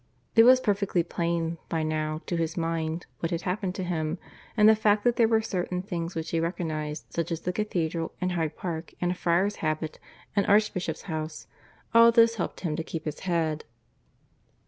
It 0.35 0.45
was 0.45 0.59
perfectly 0.59 1.03
plain, 1.03 1.59
by 1.69 1.83
now, 1.83 2.21
to 2.25 2.35
his 2.35 2.57
mind, 2.57 3.05
what 3.19 3.29
had 3.29 3.43
happened 3.43 3.75
to 3.75 3.83
him; 3.83 4.17
and 4.57 4.67
the 4.67 4.75
fact 4.75 5.03
that 5.03 5.15
there 5.15 5.27
were 5.27 5.43
certain 5.43 5.83
things 5.83 6.15
which 6.15 6.31
he 6.31 6.39
recognized, 6.39 7.13
such 7.13 7.31
as 7.31 7.41
the 7.41 7.53
Cathedral, 7.53 8.11
and 8.19 8.31
Hyde 8.31 8.57
Park, 8.57 8.95
and 8.99 9.11
a 9.11 9.13
friar's 9.13 9.57
habit, 9.57 9.99
and 10.35 10.47
Archbishop's 10.47 11.03
House 11.03 11.45
all 11.93 12.11
this 12.11 12.37
helped 12.37 12.61
him 12.61 12.75
to 12.77 12.83
keep 12.83 13.05
his 13.05 13.19
head. 13.19 13.63